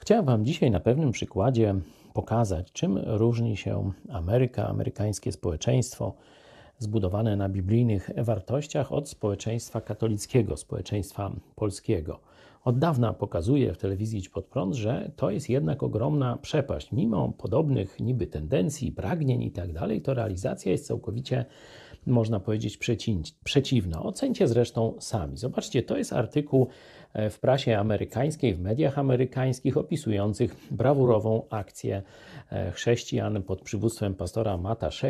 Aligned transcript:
Chciałem 0.00 0.24
Wam 0.24 0.44
dzisiaj 0.44 0.70
na 0.70 0.80
pewnym 0.80 1.12
przykładzie 1.12 1.74
pokazać, 2.14 2.72
czym 2.72 2.98
różni 2.98 3.56
się 3.56 3.92
Ameryka, 4.08 4.68
amerykańskie 4.68 5.32
społeczeństwo 5.32 6.14
zbudowane 6.78 7.36
na 7.36 7.48
biblijnych 7.48 8.10
wartościach 8.16 8.92
od 8.92 9.08
społeczeństwa 9.08 9.80
katolickiego, 9.80 10.56
społeczeństwa 10.56 11.32
polskiego. 11.54 12.20
Od 12.64 12.78
dawna 12.78 13.12
pokazuje 13.12 13.74
w 13.74 13.78
telewizji 13.78 14.18
Idź 14.18 14.28
Pod 14.28 14.44
Prąd, 14.44 14.74
że 14.74 15.10
to 15.16 15.30
jest 15.30 15.48
jednak 15.50 15.82
ogromna 15.82 16.36
przepaść. 16.36 16.92
Mimo 16.92 17.32
podobnych 17.38 18.00
niby 18.00 18.26
tendencji, 18.26 18.92
pragnień 18.92 19.42
i 19.42 19.50
tak 19.50 19.72
dalej, 19.72 20.02
to 20.02 20.14
realizacja 20.14 20.72
jest 20.72 20.86
całkowicie, 20.86 21.44
można 22.06 22.40
powiedzieć, 22.40 22.78
przeciwna. 23.44 24.02
Ocencie 24.02 24.48
zresztą 24.48 24.94
sami. 24.98 25.36
Zobaczcie, 25.36 25.82
to 25.82 25.96
jest 25.96 26.12
artykuł 26.12 26.68
w 27.30 27.38
prasie 27.38 27.78
amerykańskiej, 27.78 28.54
w 28.54 28.60
mediach 28.60 28.98
amerykańskich 28.98 29.76
opisujących 29.76 30.56
brawurową 30.70 31.42
akcję 31.50 32.02
e, 32.52 32.70
chrześcijan 32.70 33.42
pod 33.42 33.62
przywództwem 33.62 34.14
pastora 34.14 34.56
Mata 34.56 34.90
Shea 34.90 35.08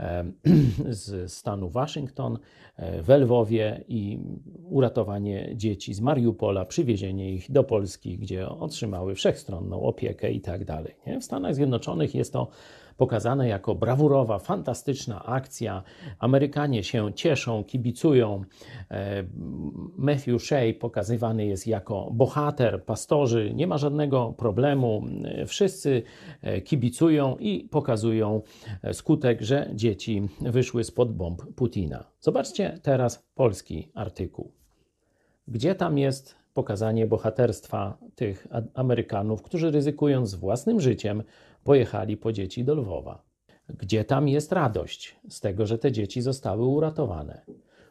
e, 0.00 0.24
z 0.88 1.32
stanu 1.32 1.68
Waszyngton 1.68 2.38
e, 2.76 3.02
w 3.02 3.08
Lwowie 3.08 3.84
i 3.88 4.18
uratowanie 4.64 5.52
dzieci 5.54 5.94
z 5.94 6.00
Mariupola, 6.00 6.64
przywiezienie 6.64 7.32
ich 7.32 7.52
do 7.52 7.64
Polski, 7.64 8.18
gdzie 8.18 8.48
otrzymały 8.48 9.14
wszechstronną 9.14 9.82
opiekę 9.82 10.32
i 10.32 10.40
tak 10.40 10.64
dalej. 10.64 10.94
W 11.20 11.24
Stanach 11.24 11.54
Zjednoczonych 11.54 12.14
jest 12.14 12.32
to 12.32 12.48
pokazane 12.96 13.48
jako 13.48 13.74
brawurowa, 13.74 14.38
fantastyczna 14.38 15.24
akcja. 15.24 15.82
Amerykanie 16.18 16.84
się 16.84 17.12
cieszą, 17.14 17.64
kibicują. 17.64 18.42
E, 18.90 19.24
Matthew 19.96 20.42
Shea 20.42 20.72
pokazywany 20.80 21.46
jest 21.46 21.66
jako 21.66 22.10
bohater, 22.12 22.84
pastorzy, 22.84 23.52
nie 23.54 23.66
ma 23.66 23.78
żadnego 23.78 24.32
problemu. 24.32 25.04
Wszyscy 25.46 26.02
e, 26.42 26.60
kibicują 26.60 27.36
i 27.36 27.68
pokazują 27.70 28.42
skutek, 28.92 29.42
że 29.42 29.70
dzieci 29.74 30.28
wyszły 30.40 30.84
spod 30.84 31.12
bomb 31.12 31.42
Putina. 31.56 32.04
Zobaczcie 32.20 32.78
teraz 32.82 33.26
polski 33.34 33.88
artykuł. 33.94 34.52
Gdzie 35.48 35.74
tam 35.74 35.98
jest 35.98 36.41
pokazanie 36.54 37.06
bohaterstwa 37.06 37.98
tych 38.14 38.46
Amerykanów, 38.74 39.42
którzy 39.42 39.70
ryzykując 39.70 40.34
własnym 40.34 40.80
życiem 40.80 41.22
pojechali 41.64 42.16
po 42.16 42.32
dzieci 42.32 42.64
do 42.64 42.74
Lwowa. 42.74 43.22
Gdzie 43.68 44.04
tam 44.04 44.28
jest 44.28 44.52
radość 44.52 45.16
z 45.28 45.40
tego, 45.40 45.66
że 45.66 45.78
te 45.78 45.92
dzieci 45.92 46.22
zostały 46.22 46.64
uratowane? 46.64 47.42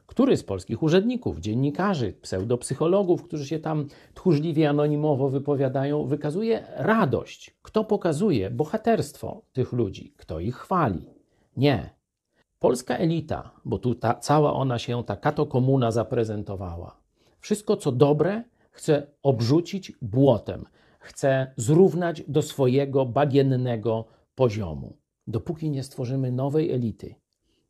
Który 0.05 0.37
z 0.37 0.43
polskich 0.43 0.83
urzędników, 0.83 1.39
dziennikarzy, 1.39 2.13
pseudopsychologów, 2.21 3.23
którzy 3.23 3.45
się 3.45 3.59
tam 3.59 3.87
tchórzliwie, 4.13 4.69
anonimowo 4.69 5.29
wypowiadają, 5.29 6.05
wykazuje 6.05 6.63
radość? 6.75 7.57
Kto 7.61 7.83
pokazuje 7.83 8.49
bohaterstwo 8.49 9.41
tych 9.53 9.71
ludzi? 9.71 10.13
Kto 10.17 10.39
ich 10.39 10.55
chwali? 10.55 11.05
Nie. 11.57 11.89
Polska 12.59 12.97
elita, 12.97 13.51
bo 13.65 13.77
tu 13.77 13.95
ta, 13.95 14.13
cała 14.13 14.53
ona 14.53 14.79
się, 14.79 15.03
ta 15.03 15.15
kato 15.15 15.45
komuna 15.45 15.91
zaprezentowała. 15.91 17.01
Wszystko, 17.39 17.77
co 17.77 17.91
dobre, 17.91 18.43
chce 18.71 19.07
obrzucić 19.23 19.91
błotem 20.01 20.65
chce 21.01 21.53
zrównać 21.57 22.23
do 22.27 22.41
swojego 22.41 23.05
bagiennego 23.05 24.05
poziomu. 24.35 24.97
Dopóki 25.27 25.69
nie 25.69 25.83
stworzymy 25.83 26.31
nowej 26.31 26.71
elity, 26.71 27.15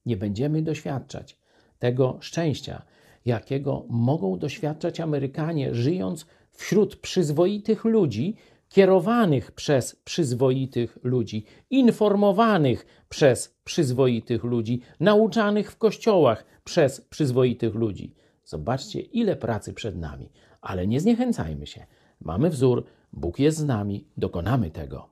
nie 0.06 0.18
będziemy 0.18 0.62
doświadczać 0.62 1.40
tego 1.80 2.18
szczęścia, 2.22 2.86
jakiego 3.26 3.86
mogą 3.90 4.40
doświadczać 4.40 5.00
Amerykanie, 5.00 5.76
żyjąc 5.76 6.26
wśród 6.52 6.96
przyzwoitych 6.96 7.86
ludzi, 7.86 8.36
kierowanych 8.70 9.52
przez 9.52 9.96
przyzwoitych 9.96 10.98
ludzi, 11.04 11.46
informowanych 11.70 12.86
przez 13.10 13.60
przyzwoitych 13.64 14.44
ludzi, 14.44 14.82
nauczanych 15.00 15.72
w 15.72 15.78
kościołach 15.78 16.46
przez 16.64 17.02
przyzwoitych 17.02 17.76
ludzi. 17.76 18.16
Zobaczcie, 18.46 19.00
ile 19.00 19.36
pracy 19.36 19.74
przed 19.74 19.98
nami, 19.98 20.30
ale 20.62 20.88
nie 20.88 21.00
zniechęcajmy 21.00 21.68
się. 21.68 21.86
Mamy 22.22 22.50
wzór, 22.50 22.86
Bóg 23.14 23.40
jest 23.40 23.58
z 23.58 23.66
nami, 23.66 24.08
dokonamy 24.18 24.72
tego. 24.72 25.11